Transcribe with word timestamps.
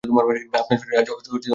আপনার 0.03 0.79
শরীর 0.81 0.99
আজ 0.99 1.07
ভালো 1.07 1.19
আছে 1.19 1.29
তো? 1.33 1.49